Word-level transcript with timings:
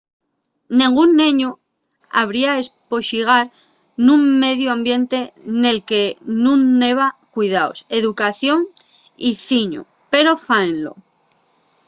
nengún 0.79 1.09
neñu 1.21 1.49
habría 2.19 2.51
espoxigar 2.63 3.45
nun 4.05 4.21
mediu 4.43 4.67
ambiente 4.77 5.19
nel 5.61 5.79
que 5.89 6.03
nun 6.43 6.61
heba 6.85 7.07
cuidaos 7.33 7.79
educación 7.99 8.59
y 9.29 9.29
ciñu 9.47 9.81
pero 10.13 10.31
fáenlo 10.47 10.93